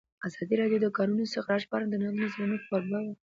[0.27, 3.13] ازادي راډیو د د کانونو استخراج په اړه د نقدي نظرونو کوربه وه.